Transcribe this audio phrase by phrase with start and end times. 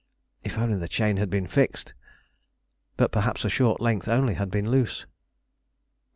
[0.43, 1.93] If only the chain had been fixed!
[2.97, 5.05] But perhaps a short length only had been loose.